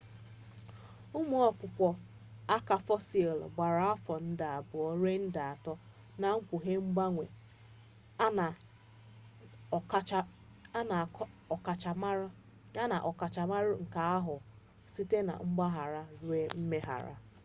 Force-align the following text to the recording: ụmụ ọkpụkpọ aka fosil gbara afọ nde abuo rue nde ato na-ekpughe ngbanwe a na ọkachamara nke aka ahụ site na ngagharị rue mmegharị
ụmụ 1.17 1.35
ọkpụkpọ 1.49 1.87
aka 2.55 2.75
fosil 2.85 3.39
gbara 3.53 3.83
afọ 3.93 4.13
nde 4.29 4.45
abuo 4.57 4.87
rue 4.99 5.13
nde 5.25 5.41
ato 5.53 5.73
na-ekpughe 6.21 6.71
ngbanwe 6.87 7.25
a 8.25 8.27
na 12.89 12.99
ọkachamara 13.09 13.71
nke 13.81 13.97
aka 13.97 14.01
ahụ 14.17 14.35
site 14.93 15.17
na 15.27 15.33
ngagharị 15.51 16.01
rue 16.25 16.39
mmegharị 16.59 17.13